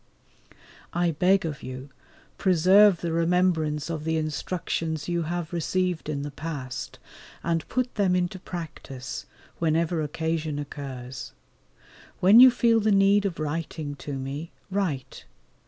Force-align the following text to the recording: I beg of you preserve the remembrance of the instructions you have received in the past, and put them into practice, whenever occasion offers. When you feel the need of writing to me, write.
I 0.93 1.11
beg 1.11 1.45
of 1.45 1.61
you 1.61 1.89
preserve 2.39 3.01
the 3.01 3.11
remembrance 3.11 3.87
of 3.87 4.03
the 4.03 4.17
instructions 4.17 5.07
you 5.07 5.21
have 5.21 5.53
received 5.53 6.09
in 6.09 6.23
the 6.23 6.31
past, 6.31 6.97
and 7.43 7.67
put 7.69 7.93
them 7.93 8.15
into 8.15 8.39
practice, 8.39 9.27
whenever 9.59 10.01
occasion 10.01 10.57
offers. 10.59 11.33
When 12.19 12.39
you 12.39 12.49
feel 12.49 12.79
the 12.79 12.91
need 12.91 13.27
of 13.27 13.37
writing 13.39 13.93
to 13.97 14.13
me, 14.13 14.51
write. 14.71 15.25